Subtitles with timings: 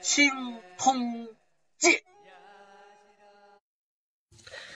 [0.00, 0.30] 清
[0.78, 1.28] 通
[1.76, 1.92] 鉴》。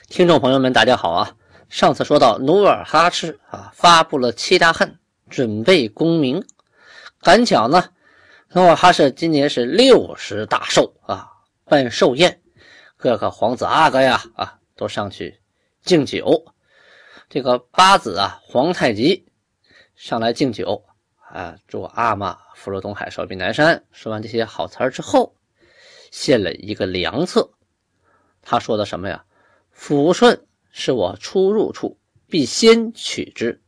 [0.09, 1.35] 听众朋友们，大家好啊！
[1.71, 4.99] 上次说到努尔哈赤啊，发布了七大恨，
[5.31, 6.47] 准备功名。
[7.21, 7.91] 赶巧呢，
[8.51, 11.31] 努尔哈赤今年是六十大寿啊，
[11.65, 12.43] 办寿宴，
[12.99, 15.41] 各个皇子阿哥呀啊，都上去
[15.83, 16.45] 敬酒。
[17.31, 19.27] 这个八子啊，皇太极
[19.97, 20.85] 上来敬酒
[21.35, 23.85] 啊，祝阿玛福如东海，寿比南山。
[23.91, 25.35] 说完这些好词儿之后，
[26.13, 27.51] 献了一个良策。
[28.41, 29.25] 他说的什么呀？
[29.77, 33.61] 抚顺是我出入处，必先取之。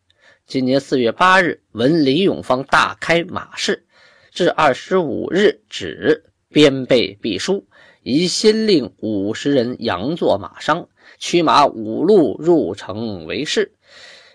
[0.47, 3.85] 今年四月八日，闻李永芳大开马市，
[4.31, 7.67] 至二十五日止，边备必书，
[8.05, 13.75] 宜先令五十人佯作马商，驱马五路入城为事。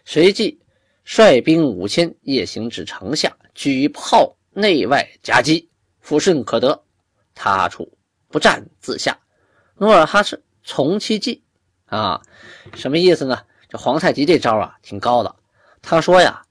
[0.04, 0.60] 随即
[1.04, 5.70] 率兵五千，夜行至城下，举炮内外夹击，
[6.04, 6.84] 抚顺可得。
[7.34, 9.20] 他处不战自下。
[9.78, 11.44] 努尔哈赤从其计。
[11.86, 12.22] 啊，
[12.74, 13.40] 什么意思呢？
[13.68, 15.36] 这皇太极这招啊，挺高的。
[15.82, 16.46] 他说呀，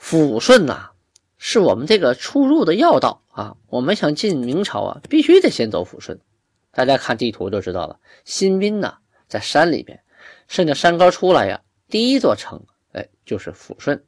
[0.00, 0.90] 抚顺呐，
[1.36, 3.56] 是我们这个出入的要道啊。
[3.68, 6.18] 我们想进明朝啊，必须得先走抚顺。
[6.70, 8.94] 大家看地图就知道了，新宾呢
[9.28, 10.02] 在山里边，
[10.48, 14.04] 顺着山沟出来呀，第一座城哎就是抚顺。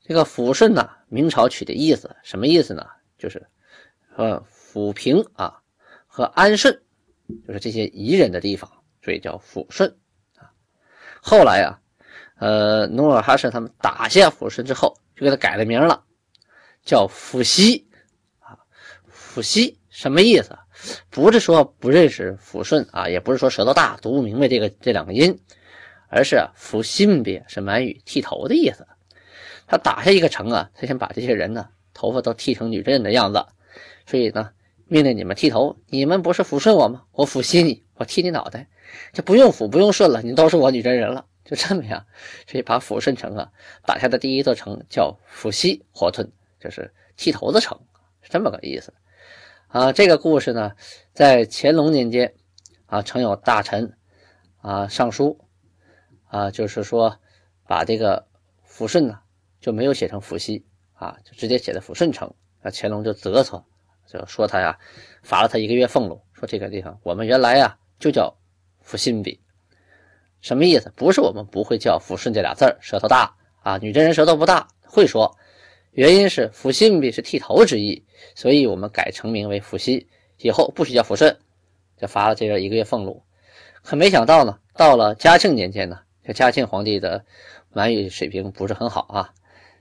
[0.00, 2.86] 这个抚顺呢，明朝取的意思什么意思呢？
[3.18, 3.46] 就是
[4.16, 5.60] 呃抚平啊
[6.06, 6.80] 和安顺，
[7.46, 8.70] 就是这些宜人的地方。
[9.00, 9.96] 所以叫抚顺
[10.36, 10.50] 啊。
[11.22, 11.80] 后来啊，
[12.38, 16.04] 呃，努尔哈赤他们打下抚顺之后，就给他改了名了，
[16.82, 17.88] 叫抚西
[18.40, 18.58] 啊。
[19.10, 20.58] 抚西什么意思？
[21.10, 25.40] 不是说不认识抚顺啊，也不是说舌头大读不明白这个这两个音，
[26.08, 28.86] 而是抚心别是满语剃头的意思。
[29.66, 33.44] 他打下一个城啊，他想把这些人呢头发都剃成女真人的样子，
[34.06, 34.50] 所以呢，
[34.86, 35.76] 命令你们剃头。
[35.86, 37.04] 你们不是抚顺我吗？
[37.12, 38.66] 我抚西你，我剃你脑袋。
[39.12, 42.06] 就不用抚不用顺了，你都是我女真人了，就这么样。
[42.46, 43.50] 所以把抚顺城啊
[43.84, 46.26] 打下的第一座城叫抚西火吞，
[46.58, 47.78] 就是剃头的城，
[48.22, 48.94] 是这么个意思
[49.66, 49.92] 啊。
[49.92, 50.72] 这个故事呢，
[51.12, 52.32] 在乾隆年间
[52.86, 53.92] 啊，曾有大臣
[54.62, 55.38] 啊上书
[56.28, 57.18] 啊，就是说
[57.66, 58.26] 把这个
[58.66, 59.18] 抚顺呢
[59.60, 62.32] 就没有写成抚西啊，就直接写的抚顺城。
[62.62, 63.64] 那乾隆就啧瑟，
[64.06, 64.78] 就说他呀
[65.22, 68.34] 罚了他一个月俸禄，说这个地方我们原来呀就叫。
[68.90, 69.38] 抚心笔
[70.40, 70.90] 什么意思？
[70.96, 75.36] 不是我们不会叫抚顺这俩字儿，舌头大啊，女真人舌头不大，会说。
[75.90, 78.02] 原因是抚心笔是剃头之意，
[78.34, 80.08] 所以我们改成名为抚西，
[80.38, 81.38] 以后不许叫抚顺，
[81.98, 83.22] 就罚了这人一个月俸禄。
[83.82, 87.24] 可没想到呢，到了嘉庆年间呢，这嘉庆皇帝的
[87.72, 89.32] 满语水平不是很好啊，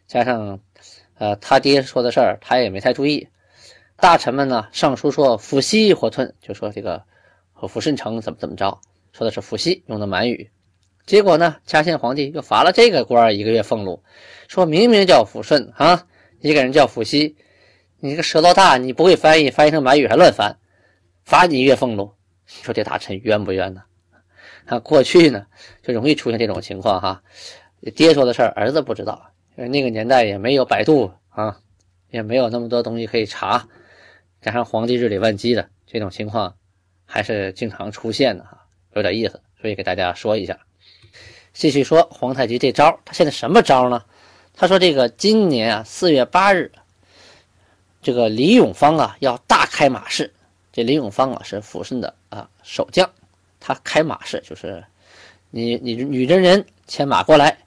[0.07, 0.61] 加上
[1.15, 3.27] 呃他爹说的事儿，他也没太注意。
[3.97, 7.03] 大臣们呢上书说抚西火吞，就说这个
[7.51, 8.79] 和抚顺城怎么怎么着。
[9.11, 10.49] 说的是伏羲用的满语，
[11.05, 14.01] 结果呢，嘉庆皇帝又罚了这个官一个月俸禄，
[14.47, 16.07] 说明明叫抚顺啊，
[16.39, 17.35] 一个人叫伏羲，
[17.99, 20.57] 你这个舌头大，你不会翻译，翻译成满语还乱翻，
[21.25, 22.13] 罚你一月俸禄，
[22.57, 23.81] 你说这大臣冤不冤呢？
[24.67, 25.47] 啊过去呢
[25.81, 27.23] 就容易出现这种情况哈，
[27.95, 31.59] 爹说的事儿儿子不知道，因为那个年代也没有百度啊，
[32.11, 33.67] 也没有那么多东西可以查，
[34.41, 36.55] 加上皇帝日理万机的这种情况
[37.05, 38.65] 还是经常出现的哈。
[38.93, 40.59] 有点意思，所以给大家说一下。
[41.53, 44.03] 继续说皇太极这招，他现在什么招呢？
[44.59, 46.71] 他说：“这个今年啊，四月八日，
[48.01, 50.33] 这个李永芳啊要大开马市。
[50.71, 53.07] 这李永芳啊是抚顺的啊守将，
[53.67, 54.81] 他开马市就是
[55.49, 57.57] 你你女真人牵马过来，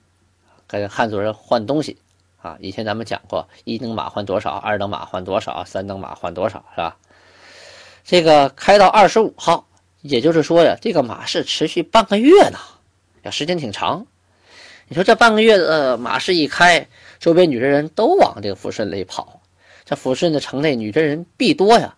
[0.67, 1.99] 跟汉族人换东西
[2.41, 2.56] 啊。
[2.58, 6.97] 以前咱们讲过，一等马换多少，二等马换多少，三等马换多少，是吧？
[8.02, 9.67] 这个开到二十五号。”
[10.00, 12.58] 也就是说呀，这个马市持续半个月呢，
[13.25, 14.06] 呀，时间挺长。
[14.88, 16.88] 你说这半个月的马市一开，
[17.19, 19.43] 周边女真人都往这个抚顺里跑，
[19.85, 21.94] 这抚顺的城内女真人必多呀，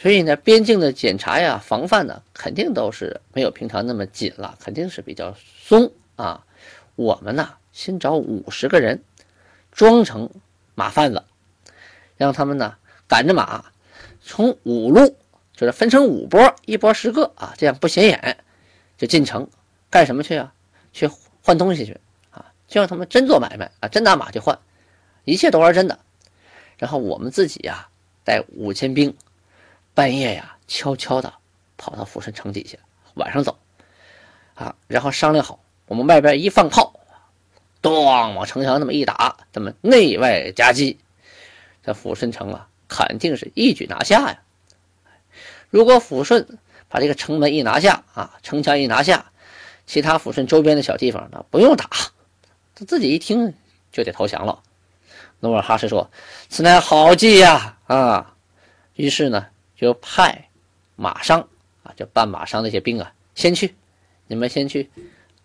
[0.00, 6.44] 所以呢，边境的检查呀、防范呢，肯定都是没有平常那么紧了，肯定是比较松啊。
[6.94, 9.02] 我们呢，先找五十个人，
[9.72, 10.30] 装成
[10.76, 11.24] 马贩子，
[12.16, 12.76] 让他们呢
[13.08, 13.64] 赶着马，
[14.22, 15.16] 从五路
[15.52, 18.38] 就是分成五波，一波十个啊，这样不显眼，
[18.96, 19.48] 就进城
[19.90, 20.54] 干什么去啊？
[20.92, 21.10] 去
[21.42, 21.98] 换东西去
[22.30, 24.56] 啊，就让他们真做买卖啊，真拿马去换，
[25.24, 25.98] 一切都是真的。
[26.76, 27.88] 然后我们自己呀，
[28.24, 29.16] 带五千兵，
[29.98, 31.34] 半夜呀，悄悄的
[31.76, 32.78] 跑到抚顺城底下，
[33.14, 33.58] 晚上走
[34.54, 35.58] 啊，然后商量好，
[35.88, 37.00] 我们外边一放炮，
[37.82, 41.00] 咚往城墙那么一打，咱们内外夹击，
[41.82, 44.40] 这抚顺城啊，肯定是一举拿下呀。
[45.68, 46.46] 如果抚顺
[46.88, 49.32] 把这个城门一拿下啊，城墙一拿下，
[49.84, 51.90] 其他抚顺周边的小地方呢，不用打，
[52.76, 53.52] 他自己一听
[53.90, 54.62] 就得投降了。
[55.40, 56.08] 努尔哈赤说
[56.48, 58.36] ：“此乃好计呀！”啊，
[58.94, 59.46] 于是呢，
[59.78, 60.48] 就派
[60.96, 61.40] 马商
[61.84, 63.76] 啊，就办马商那些兵啊，先去，
[64.26, 64.90] 你们先去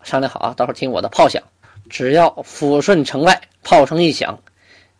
[0.02, 1.40] 商量好啊，到时候听我的炮响，
[1.88, 4.36] 只要抚顺城外炮声一响，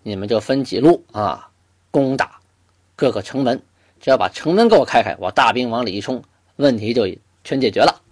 [0.04, 1.50] 你们就分几路啊，
[1.90, 2.38] 攻打
[2.94, 3.60] 各个城门。
[4.00, 6.22] 只要把城门给我开开，我大兵往里一冲，
[6.56, 7.08] 问题就
[7.42, 8.02] 全解决了。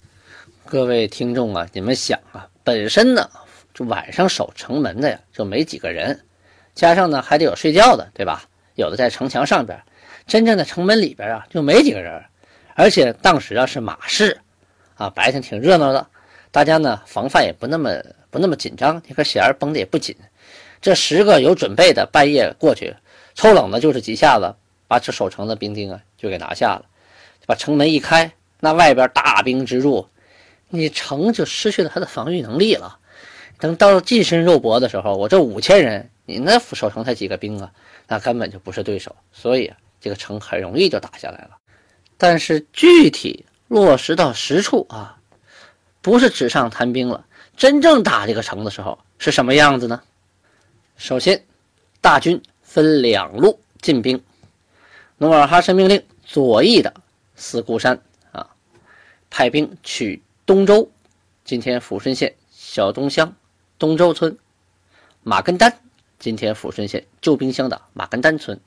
[0.65, 3.31] 各位听众啊，你们想啊，本身呢，
[3.73, 6.25] 就晚上守城门的呀，就没几个人，
[6.75, 8.49] 加上呢还得有睡觉的，对吧？
[8.75, 9.79] 有的在城墙上边，
[10.27, 12.23] 真正的城门里边啊，就没几个人。
[12.75, 14.41] 而且当时啊是马市，
[14.95, 16.07] 啊白天挺热闹的，
[16.51, 17.91] 大家呢防范也不那么
[18.31, 20.17] 不那么紧张，那个弦儿绷得也不紧。
[20.81, 22.95] 这十个有准备的，半夜过去
[23.35, 24.55] 抽冷的，就是几下子。
[24.89, 26.85] 把这守城的兵丁啊，就给拿下了，
[27.47, 28.31] 把城门一开，
[28.61, 30.07] 那外边大兵直入，
[30.69, 32.99] 你城就失去了他的防御能力了。
[33.59, 37.73] 等到近身肉搏的时候，我这五千人，你那守城才几个兵啊，
[38.07, 39.73] 那根本就不是对手，所以
[40.03, 41.57] 这个城很容易就打下来了。
[42.19, 45.17] 但是具体落实到实处啊，
[46.03, 47.25] 不是纸上谈兵了。
[47.57, 50.03] 真正打这个城的时候是什么样子呢？
[50.97, 51.45] 首先，
[52.01, 54.23] 大军分两路进兵。
[55.19, 56.93] 努尔哈赤命令左翼的
[57.37, 58.01] 四姑山
[58.33, 58.51] 啊，
[59.31, 60.91] 派兵取东周，
[61.45, 63.33] 今天抚顺县小东乡
[63.79, 64.33] 东周村；
[65.23, 65.81] 马根丹，
[66.19, 68.59] 今天抚顺县旧兵乡的马根丹村。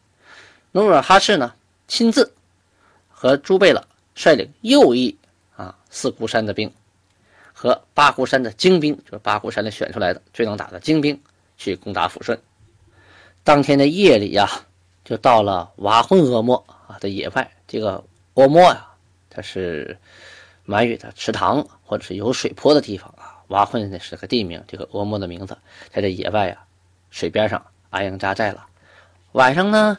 [0.76, 1.54] 努尔哈赤呢，
[1.88, 2.34] 亲自
[3.08, 5.18] 和朱贝勒率领右翼
[5.56, 6.70] 啊四姑山的兵
[7.54, 11.18] 和八姑山的精兵，就是八姑山里选出来的最能打的精兵，
[11.56, 12.38] 去攻打抚顺。
[13.46, 14.50] 当天的夜里呀。
[15.06, 16.56] 就到了瓦混阿莫
[16.88, 18.88] 啊的野外，这个阿莫呀，
[19.30, 19.96] 它是
[20.64, 23.38] 满语的池塘或者是有水坡的地方啊。
[23.50, 25.56] 瓦混呢是个地名，这个阿莫的名字，
[25.94, 26.66] 在这野外啊，
[27.12, 28.66] 水边上安营扎寨了。
[29.34, 29.96] 晚上呢，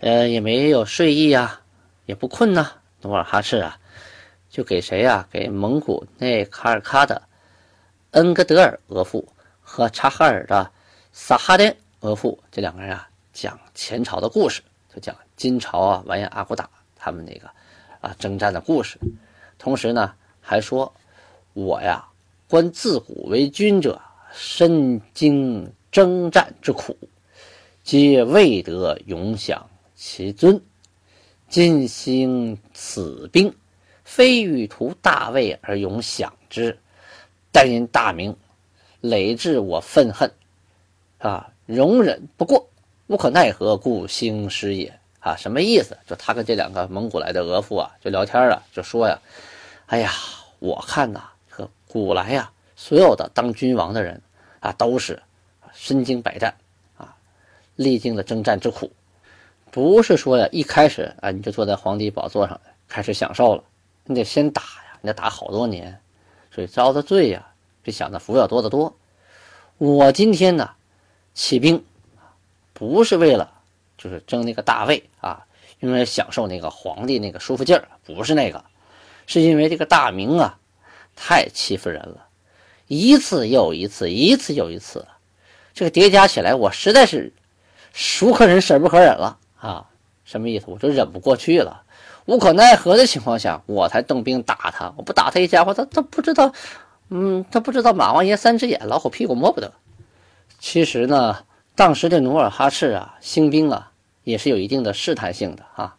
[0.00, 1.60] 呃，也没有睡意啊，
[2.06, 2.72] 也不困呐。
[3.02, 3.78] 努尔哈赤啊，
[4.50, 5.28] 就给谁呀？
[5.30, 7.22] 给蒙古内卡尔喀的
[8.12, 9.24] 恩格德尔额驸
[9.60, 10.70] 和察哈尔的
[11.12, 13.06] 萨哈丁额驸这两个人啊。
[13.32, 14.60] 讲前朝的故事，
[14.92, 17.48] 就讲金朝啊完颜阿骨打他们那个
[18.00, 18.98] 啊征战的故事，
[19.56, 20.92] 同时呢还说，
[21.52, 22.04] 我呀
[22.48, 24.00] 观自古为君者，
[24.32, 26.98] 身经征战之苦，
[27.84, 29.69] 皆未得永享
[30.02, 30.58] 其尊。
[31.46, 33.54] 今兴此兵，
[34.02, 36.78] 非欲图大位而永享之，
[37.52, 38.34] 但因大名
[39.02, 40.32] 累致我愤恨，
[41.18, 42.66] 啊容忍不过。
[43.08, 45.36] 无可奈何，故兴师也啊！
[45.36, 45.94] 什么意思？
[46.06, 49.20] 就他跟这两个蒙古来的额驸啊，就聊天啊，就说呀
[49.84, 50.10] ：“哎呀，
[50.60, 54.18] 我看呐，这古来呀，所有的当君王的人
[54.60, 55.22] 啊，都是
[55.74, 56.54] 身经百战
[56.96, 57.14] 啊，
[57.76, 58.90] 历经了征战之苦，
[59.70, 63.64] 不是说呀，一开始啊，你就坐在皇帝宝座上开始享受了，
[64.04, 66.00] 你得先打呀，你得打好多年，
[66.54, 67.46] 所以遭的罪呀，
[67.82, 68.94] 比享的福要多得多。
[69.78, 70.70] 我今天呢，
[71.34, 71.84] 起兵。”
[72.72, 73.52] 不是为了，
[73.98, 75.44] 就是争那个大位啊，
[75.80, 78.64] 因为享受那个皇帝那个舒服劲儿，不是那个，
[79.26, 80.58] 是因为这个大明啊，
[81.14, 82.26] 太欺负人了，
[82.86, 85.06] 一次又一次，一次又一次，
[85.74, 87.30] 这个叠加起来，我实在是
[87.92, 89.86] 孰可忍，婶不可忍了啊！
[90.24, 90.66] 什么意思？
[90.68, 91.82] 我就忍不过去了，
[92.26, 94.92] 无可奈何的情况下，我才动兵打他。
[94.96, 96.52] 我不打他一家伙，他他不知道，
[97.10, 99.72] 嗯，他不知道马王爷三只眼，老虎屁股摸不得。
[100.58, 101.38] 其实呢。
[101.76, 103.90] 当时的努尔哈赤啊，兴兵啊，
[104.24, 105.96] 也是有一定的试探性的啊，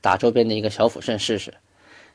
[0.00, 1.54] 打周边的一个小抚顺试试。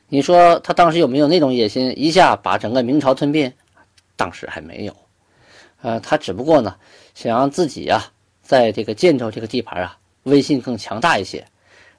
[0.08, 3.52] 你说他当时有没有那种野心，一下把整个明朝吞并？
[4.16, 4.96] 当时还没有。
[5.82, 6.76] 呃，他只不过呢，
[7.14, 8.10] 想让自己啊，
[8.42, 9.98] 在这个建州这个地盘啊，
[10.30, 11.46] 威信更强大一些。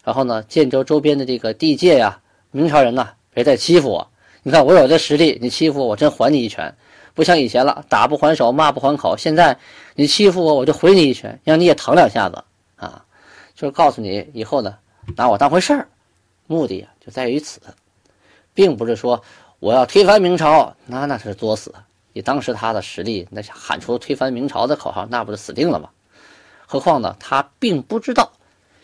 [0.04, 2.20] 然后呢，建州周边的这个地界呀，
[2.50, 4.10] 明朝人呢，别再欺负我。
[4.42, 6.76] 你看我有这实力，你欺负我，我真还你一拳。
[7.14, 9.16] 不像以前了，打不还手，骂不还口。
[9.16, 9.56] 现在
[9.96, 12.44] 你欺负我，我就回你一拳，让你也疼两下子
[12.78, 13.06] 啊！
[13.54, 14.76] 就是告诉你以后呢，
[15.16, 15.88] 拿我当回事儿。
[16.48, 17.62] 目的就在于此，
[18.54, 19.22] 并不是说
[19.60, 21.74] 我要推翻明朝，那那是作死。
[22.14, 25.90] 以当时他的实力，那喊出推翻明朝的口号，那不是死定了吗？
[26.72, 28.32] 何况呢，他并不知道，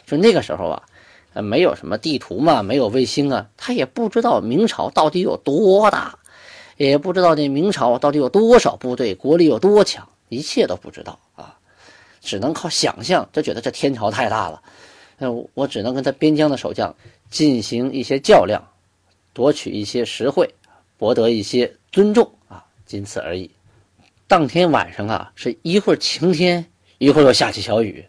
[0.05, 0.83] 就那个时候啊，
[1.31, 6.19] 呃，没有什么地图嘛，没有卫星啊，他也不知道明朝到底有多大，
[6.75, 11.57] 也不知道这明朝到底有多少部队，国力有多强，一切都不知道啊，
[12.19, 14.61] 只能靠想象，就觉得这天朝太大了，
[15.17, 16.93] 那我只能跟他边疆的守将
[17.29, 18.61] 进行一些较量，
[19.31, 20.53] 夺取一些实惠，
[20.97, 22.65] 博得一些尊重啊。
[22.85, 23.49] 仅此而已。
[24.27, 26.65] 当天晚上啊，是一会儿晴天，
[26.97, 28.07] 一会儿又下起小雨，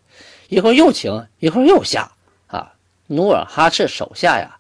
[0.49, 2.11] 一会儿又晴，一会儿又下
[2.47, 2.75] 啊。
[3.07, 4.59] 努尔哈赤手下呀，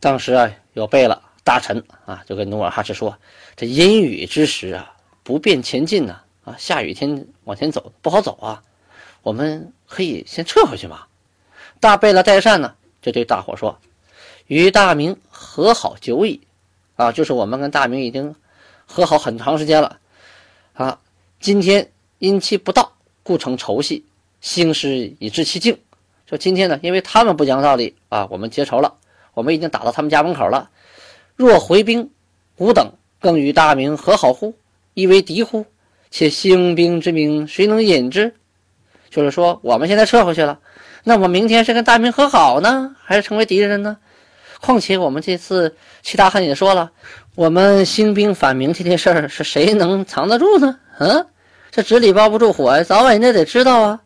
[0.00, 3.18] 当时啊，有贝勒大臣啊，就跟努尔哈赤说
[3.56, 8.62] ：“这阴雨之时啊，不便前进呢，啊，下雨天往前走不好走啊。”
[9.22, 11.06] 我们可以先撤回去嘛？
[11.80, 12.76] 大贝勒代善呢，
[13.08, 13.78] 就对大伙说
[14.48, 16.42] ：“与大明和好久矣，
[16.94, 18.34] 啊，就是我们跟大明已经
[18.84, 19.98] 和好很长时间了，
[20.74, 21.00] 啊，
[21.40, 24.04] 今天因其不到，故成仇隙，
[24.42, 25.78] 兴师以致其境。
[26.26, 28.98] 说今天呢，因为他们不讲道理啊，我们结仇了，
[29.32, 30.68] 我们已经打到他们家门口了。
[31.34, 32.10] 若回兵，
[32.58, 34.54] 吾等更与大明和好乎？
[34.92, 35.64] 亦为敌乎？
[36.10, 38.34] 且兴兵之名，谁能引之？”
[39.10, 40.58] 就是说，我们现在撤回去了，
[41.04, 43.96] 那我明天是跟大明和好呢，还是成为敌人呢？
[44.60, 46.90] 况且我们这次齐大汉也说了，
[47.36, 50.78] 我们兴兵反明这件事儿，是谁能藏得住呢？
[50.98, 51.26] 嗯，
[51.70, 54.00] 这纸里包不住火呀，早晚人家得知道啊。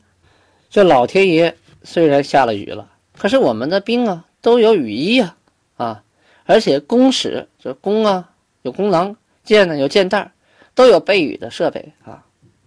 [0.71, 2.87] 这老天爷虽然下了雨了，
[3.18, 5.35] 可是我们的兵啊都有雨衣呀，
[5.76, 6.02] 啊，
[6.44, 8.28] 而且弓矢这弓啊
[8.62, 10.30] 有弓囊，箭呢有箭袋，
[10.75, 12.23] 都有备雨的设备啊。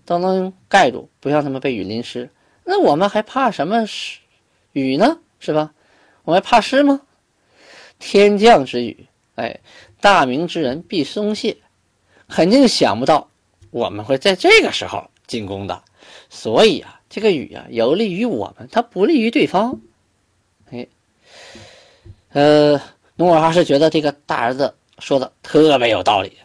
[0.05, 2.29] 都能盖住，不让他们被雨淋湿。
[2.63, 4.19] 那我们还怕什么湿
[4.71, 5.19] 雨呢？
[5.39, 5.73] 是吧？
[6.23, 7.01] 我们怕湿吗？
[7.99, 9.59] 天降之雨，哎，
[10.01, 11.57] 大明之人必松懈，
[12.27, 13.29] 肯定想不到
[13.71, 15.83] 我们会在这个时候进攻的。
[16.29, 19.79] 所以啊，这个雨啊，有利于我们，它不利于对方。
[20.71, 20.87] 哎，
[22.29, 22.81] 呃，
[23.15, 26.37] 努尔哈赤觉得这个大儿子说的特别有道理，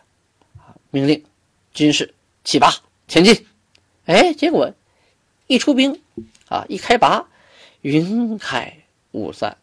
[0.91, 1.25] 命令
[1.73, 2.15] 军士
[2.45, 2.73] 起拔
[3.09, 3.47] 前进。
[4.07, 4.73] 哎，结果
[5.47, 6.01] 一出兵
[6.49, 7.29] 啊，一开拔，
[7.83, 8.77] 云开
[9.13, 9.57] 雾散，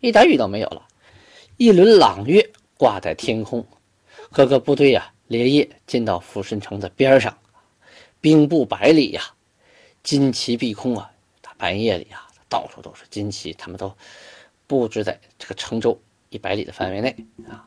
[0.00, 0.86] 一点雨都没有了。
[1.56, 3.66] 一轮朗月挂在天空，
[4.30, 7.36] 各个部队呀，连夜进到抚顺城的边上，
[8.20, 9.22] 兵布百里呀，
[10.04, 11.10] 旌旗蔽空啊。
[11.40, 13.94] 大半夜里啊，到处都是旌旗，他们都
[14.66, 17.16] 布置在这个城周一百里的范围内
[17.48, 17.66] 啊。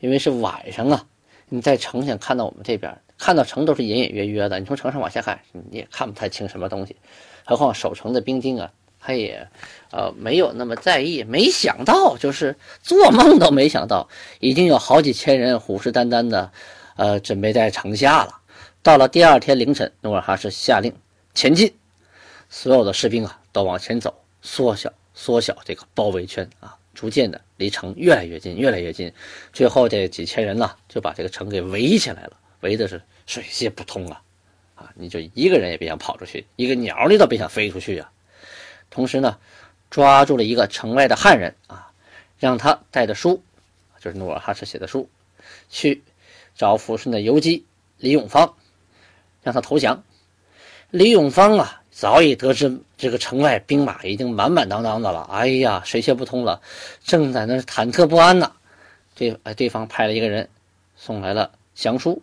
[0.00, 1.06] 因为是晚上啊，
[1.48, 3.00] 你在城上看到我们这边。
[3.22, 6.96] 看到城都是隐隐约约的，你从城上往下看，你也看不太清什么东西。
[7.44, 9.46] 何况守城的兵丁啊，他也，
[9.92, 11.22] 呃，没有那么在意。
[11.22, 14.08] 没想到，就是做梦都没想到，
[14.40, 16.50] 已经有好几千人虎视眈眈的，
[16.96, 18.40] 呃，准备在城下了。
[18.82, 20.92] 到了第二天凌晨，努尔哈赤下令
[21.32, 21.72] 前进，
[22.50, 24.12] 所有的士兵啊都往前走，
[24.42, 29.12] 缩小缩小这个包围圈啊，逐渐的离城越来越近，越来越近。
[29.52, 32.32] 最后这几千人呢，就把这个城给围起来了。
[32.62, 34.22] 围的是水泄不通啊，
[34.74, 38.10] 啊，你就一个人也别想跑出去，一个鸟你都别想飞出去啊。
[38.90, 39.38] 同时呢，
[39.90, 41.92] 抓住了一个城外的汉人啊，
[42.38, 43.42] 让他带着书，
[44.00, 45.08] 就是努尔哈赤写的书，
[45.68, 46.02] 去
[46.54, 47.64] 找抚顺的游击
[47.98, 48.54] 李永芳，
[49.42, 50.02] 让他投降。
[50.90, 56.60] 李永芳啊，早已得知这个城外兵马已经满满当当的了，哎呀，水泄不通了，
[57.02, 58.52] 正在那忐忑不安呢。
[59.14, 60.48] 这哎，对方派了一个人
[60.96, 61.50] 送来了。
[61.74, 62.22] 降书，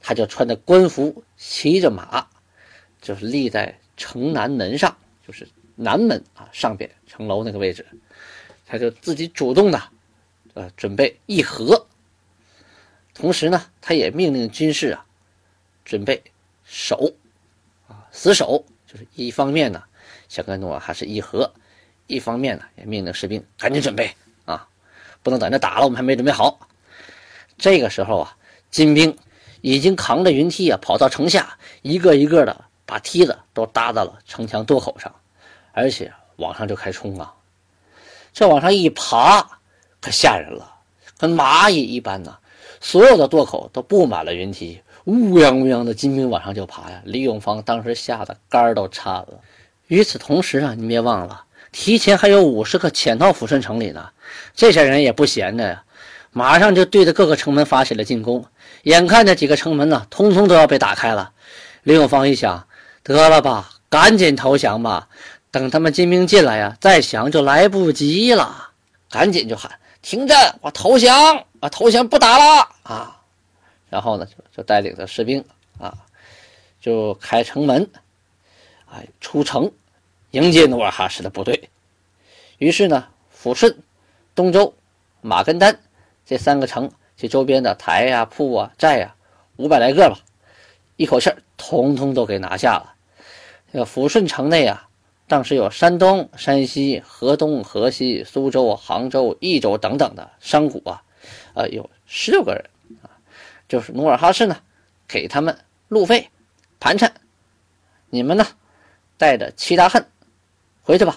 [0.00, 2.26] 他就穿着官服，骑着马，
[3.00, 7.86] 就是立在城南门上，就是南门啊上边城楼那个位置，
[8.66, 9.80] 他就自己主动的，
[10.54, 11.86] 呃，准备议和。
[13.14, 15.06] 同时呢，他也命令军士啊，
[15.84, 16.22] 准备
[16.64, 17.12] 守，
[17.86, 19.84] 啊，死守，就是一方面呢
[20.28, 21.52] 想跟努尔哈赤议和，
[22.06, 24.10] 一方面呢也命令士兵赶紧准备
[24.46, 24.68] 啊，
[25.22, 26.68] 不能在那打了，我们还没准备好。
[27.56, 28.36] 这个时候啊。
[28.70, 29.16] 金兵
[29.60, 35.14] 已经扛着云梯啊，跑到城下，一个一个的把梯子都搭到了城墙垛口上，
[35.72, 37.34] 而且往上就开冲啊！
[38.32, 39.40] 这往上一爬，
[40.00, 40.72] 可吓人了，
[41.18, 42.38] 跟蚂蚁一般呐！
[42.80, 47.02] 所有的垛口都布满了云梯，乌泱乌泱的金兵往上就爬呀！
[47.04, 49.40] 李永芳当时吓得肝都颤了。
[49.88, 54.08] 与此同时啊，你别忘了，提前还有五十个潜到抚顺城里呢，
[54.54, 55.84] 这些人也不闲着呀。
[56.32, 58.44] 马上就对着各个城门发起了进攻。
[58.84, 61.32] 眼看着几个城门呢，通通都要被打开了。
[61.82, 62.66] 林有芳一想，
[63.02, 65.08] 得了吧，赶紧投降吧。
[65.50, 68.70] 等他们金兵进来呀，再想就来不及了。
[69.10, 71.68] 赶紧就喊停战，我投降我！
[71.68, 73.20] 投降不打了啊！
[73.88, 75.44] 然后呢，就就带领着士兵
[75.80, 75.92] 啊，
[76.80, 77.90] 就开城门，
[78.86, 79.72] 哎，出城
[80.30, 81.68] 迎接努尔哈赤的部队。
[82.58, 83.76] 于是呢，抚顺、
[84.34, 84.72] 东周、
[85.20, 85.80] 马根丹
[86.30, 89.16] 这三个城这周边的台呀、铺啊、寨呀，
[89.56, 90.16] 五百来个吧，
[90.94, 92.94] 一口气儿统统都给拿下了。
[93.72, 94.86] 这个抚顺城内啊。
[95.26, 101.02] 当时有山东、山西、河东、河西、苏州、杭州、益州等等的商贾啊，
[101.54, 102.64] 呃，有十六个人
[103.02, 103.10] 啊，
[103.68, 104.56] 就是努尔哈赤呢，
[105.08, 105.58] 给他们
[105.88, 106.28] 路费、
[106.78, 107.12] 盘缠，
[108.08, 108.46] 你们呢，
[109.18, 110.06] 带着七大恨
[110.82, 111.16] 回去吧。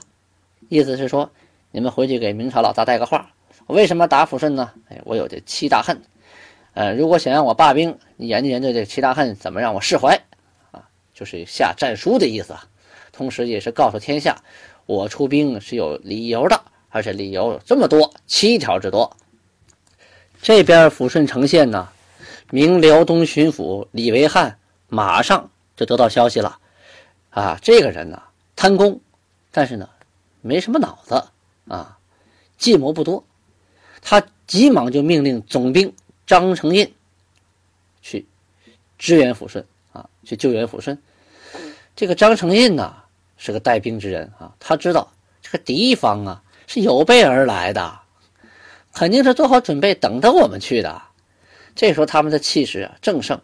[0.70, 1.30] 意思是说，
[1.70, 3.33] 你们回去给明朝老大带个话，
[3.66, 4.72] 我为什么打抚顺呢？
[4.90, 6.02] 哎，我有这七大恨，
[6.74, 10.20] 呃，如果想让我罢兵，你研究研究这七大恨怎么让我释怀
[10.72, 12.56] 啊，就是下战书的意思。
[13.12, 14.36] 同时，也是告诉天下，
[14.86, 19.16] 我出兵是有理由的，而且理由这么多，七条之多。
[20.42, 21.88] 这边抚顺城县呢，
[22.50, 24.58] 明辽东巡抚李维汉
[24.90, 26.58] 马上就得到消息了，
[27.30, 28.22] 啊，这个人呢
[28.56, 29.00] 贪功，
[29.52, 29.90] 但是呢
[30.42, 31.24] 没什么脑子
[31.68, 31.98] 啊，
[32.58, 33.24] 计谋不多，
[34.04, 35.92] 他急忙就命令总兵
[36.28, 36.94] 张承印
[38.02, 38.26] 去
[39.00, 41.02] 支援抚顺啊，去救援抚顺。
[41.96, 42.98] 这个张承印呢。
[43.36, 48.00] 是个带兵之人啊，他知道这个敌方啊是有备而来的，
[48.94, 51.02] 肯定是做好准备等着我们去的。
[51.76, 53.38] 这时候他们的气势啊正盛，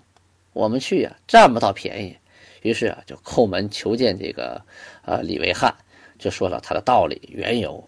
[0.54, 2.16] 我们去啊占不到便宜，
[2.62, 4.62] 于是啊就叩门求见这个
[5.04, 5.76] 呃李维汉，
[6.18, 7.86] 就说了他的道理缘由。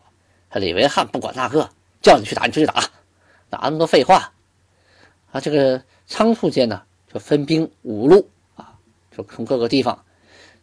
[0.56, 1.70] 李维汉不管那个，
[2.02, 2.82] 叫你去打你就去打，
[3.50, 4.34] 哪那么多废话
[5.32, 5.40] 啊？
[5.40, 6.82] 这个仓促间呢
[7.14, 8.74] 就分兵五路啊，
[9.16, 10.04] 就从各个地方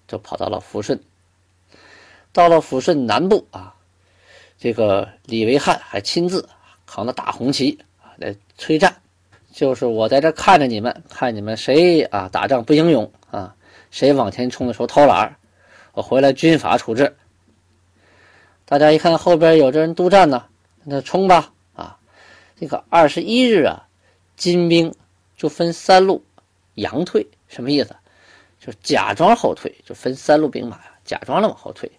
[0.07, 1.01] 就跑到了抚顺。
[2.33, 3.75] 到了抚顺南部啊，
[4.59, 6.49] 这个李维汉还亲自
[6.87, 8.97] 扛着大红旗啊来催战，
[9.53, 13.55] 就是我在这看着你们，看你们谁啊打仗不英勇啊，
[13.91, 15.37] 谁往前冲的时候偷懒
[15.93, 17.17] 我回来军法处置。
[18.65, 20.45] 大家一看后边有这人督战呢，
[20.91, 21.99] 那冲吧啊！
[22.59, 23.87] 这个二十一日啊，
[24.37, 24.95] 金兵
[25.37, 26.25] 就分三路
[26.77, 27.95] 佯退，什么意思？
[28.59, 31.91] 就假装后退，就分三路兵马呀，假装的往后退。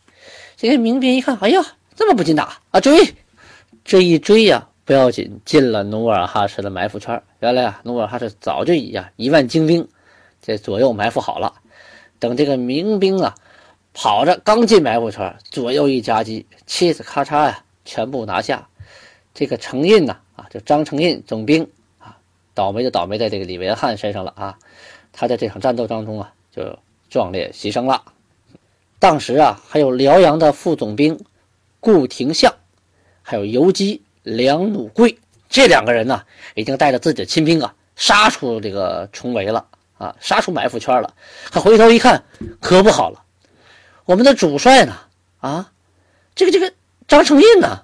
[0.58, 1.62] 这些民兵一看，哎呀，
[1.96, 2.80] 这么不禁打啊！
[2.80, 3.16] 追，
[3.86, 7.22] 这一追呀，不要紧，进了努尔哈赤的埋伏圈。
[7.42, 9.88] 原来啊，努尔哈赤早就以呀一万精兵
[10.42, 11.54] 在左右埋伏好了。
[12.18, 13.36] 等这个民兵啊
[13.94, 18.68] 跑着刚进埋伏圈，左右一夹击，气子咔嚓呀，全部拿下。
[19.34, 22.18] 这个程印呢，啊，就张承印总兵啊，
[22.54, 24.58] 倒霉就倒霉在这个李维汉身上了啊。
[25.12, 26.78] 他在这场战斗当中啊，就
[27.10, 28.04] 壮烈牺牲了。
[29.00, 31.20] 当时啊，还有辽阳的副总兵
[31.80, 32.54] 顾廷相，
[33.22, 36.24] 还有游击梁弩贵这两个人呢，
[36.56, 39.66] 已经带着自己的亲兵啊，杀出这个重围了
[39.98, 41.14] 啊，杀出埋伏圈了。
[41.52, 42.24] 他回头一看，
[42.60, 43.24] 可不好了，
[44.06, 44.96] 我们的主帅呢？
[45.40, 45.72] 啊，
[46.36, 46.74] 这个这个
[47.08, 47.84] 张承印呢？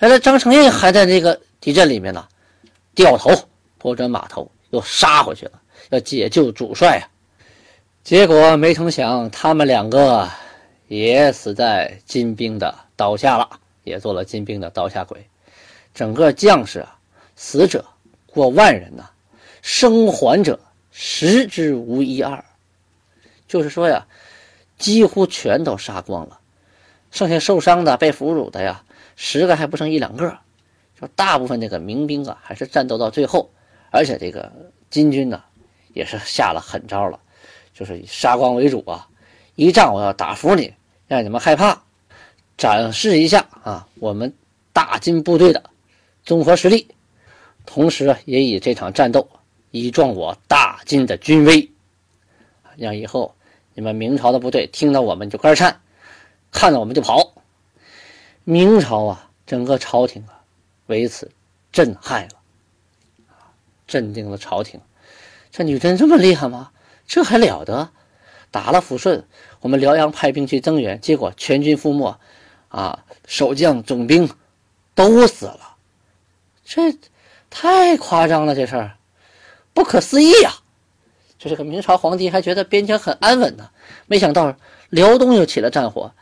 [0.00, 2.26] 原来张承印还在那个敌阵里面呢，
[2.94, 3.30] 掉头
[3.78, 5.52] 拨转马头又杀回去了，
[5.90, 7.08] 要解救主帅啊。
[8.02, 10.28] 结果没成想，他们两个
[10.88, 13.48] 也死在金兵的刀下了，
[13.82, 15.26] 也做了金兵的刀下鬼。
[15.94, 16.98] 整个将士啊，
[17.36, 17.84] 死者
[18.26, 19.08] 过万人呐，
[19.62, 20.58] 生还者
[20.90, 22.44] 十之无一二。
[23.46, 24.04] 就是说呀，
[24.76, 26.38] 几乎全都杀光了，
[27.10, 28.82] 剩下受伤的、被俘虏的呀，
[29.16, 30.38] 十个还不剩一两个。
[31.00, 33.50] 就大部分这个民兵啊，还是战斗到最后，
[33.90, 34.52] 而且这个
[34.90, 35.42] 金军呢，
[35.92, 37.18] 也是下了狠招了。
[37.74, 39.08] 就是以杀光为主啊！
[39.56, 40.72] 一仗我要打服你，
[41.08, 41.82] 让你们害怕，
[42.56, 44.32] 展示一下啊我们
[44.72, 45.60] 大金部队的
[46.24, 46.86] 综合实力，
[47.66, 49.28] 同时也以这场战斗
[49.72, 51.68] 以壮我大金的军威，
[52.76, 53.34] 让以后
[53.74, 55.80] 你们明朝的部队听到我们就肝颤，
[56.52, 57.34] 看到我们就跑。
[58.44, 60.40] 明朝啊，整个朝廷啊，
[60.86, 61.30] 为此
[61.72, 62.34] 震撼了，
[63.86, 64.80] 镇定了朝廷。
[65.50, 66.70] 这女真这么厉害吗？
[67.06, 67.90] 这还了得！
[68.50, 69.26] 打了抚顺，
[69.60, 72.16] 我们辽阳派兵去增援，结果全军覆没，
[72.68, 74.30] 啊，守将总兵
[74.94, 75.76] 都死了，
[76.64, 76.96] 这
[77.50, 78.96] 太夸张了，这事儿
[79.72, 80.54] 不可思议呀！
[81.38, 83.70] 就这个明朝皇帝还觉得边疆很安稳呢，
[84.06, 84.54] 没想到
[84.90, 86.12] 辽东又起了战火，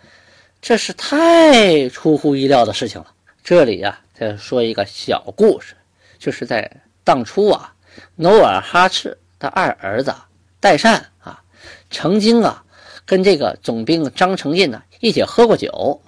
[0.62, 3.08] 这是太出乎意料的事情了。
[3.42, 5.74] 这里呀，再说一个小故事，
[6.20, 6.70] 就是在
[7.02, 7.74] 当初啊，
[8.14, 10.14] 努尔哈赤的二儿子
[10.60, 11.42] 代善啊，
[11.90, 12.64] 曾经啊
[13.04, 16.00] 跟这个总兵张承胤呢一起喝过酒。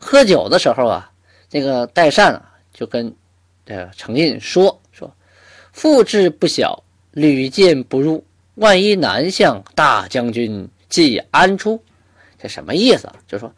[0.00, 1.12] 喝酒的时候啊，
[1.50, 3.14] 这个代善啊就跟
[3.66, 5.14] 这个承胤说说
[5.72, 11.78] ：“父志不小，屡见不入，万一南向，大将军即安出？”
[12.42, 13.08] 这什么意思？
[13.28, 13.54] 就说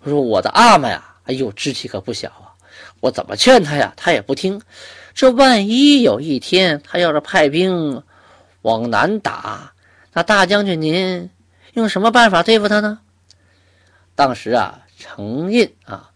[0.00, 2.54] 我说我的阿玛呀，哎呦，志气可不小啊！
[3.00, 4.62] 我怎么劝他呀，他也不听。
[5.12, 8.02] 这万一有一天他要是派兵
[8.62, 9.72] 往南打，
[10.12, 11.28] 那大将军您
[11.72, 13.00] 用什么办法对付他呢？
[14.14, 14.78] 当时啊。
[15.04, 16.12] 承印啊，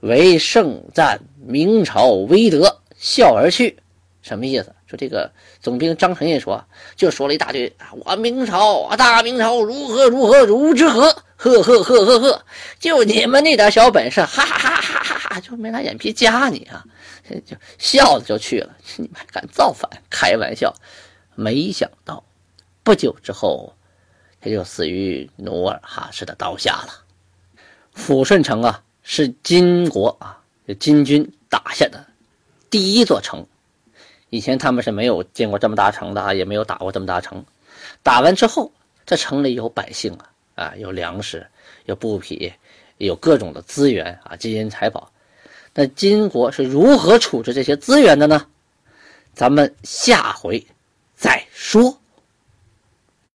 [0.00, 3.78] 为盛赞明朝威德，笑而去。
[4.20, 4.74] 什么意思？
[4.90, 6.64] 说这个总兵张承胤说，
[6.96, 11.02] 就说了一大堆啊，我明朝啊，大明朝如何如何如之何？
[11.36, 12.44] 呵呵呵呵呵，
[12.80, 16.84] 就你们那点小本事，哈哈哈哈哈哈，就没拿眼皮夹你啊，
[17.46, 18.76] 就笑着就去了。
[18.98, 19.88] 你们还敢造反？
[20.10, 20.74] 开玩笑！
[21.36, 22.24] 没想到
[22.82, 23.72] 不久之后，
[24.40, 27.04] 他就死于努尔哈赤的刀下了。
[27.96, 30.42] 抚顺城啊，是金国啊，
[30.80, 32.04] 金军打下的
[32.68, 33.46] 第一座城。
[34.30, 37.44] 以前他们是没有见过这么大城的啊，也没有打过这么大城。
[38.02, 38.72] 打完之后，
[39.04, 41.46] 这城里有百姓啊，啊，有粮食，
[41.84, 42.52] 有布匹，
[42.98, 45.10] 有各种的资源啊，金银财宝。
[45.74, 48.46] 那金国是如何处置这些资源的呢？
[49.34, 50.64] 咱们下回
[51.14, 51.96] 再说。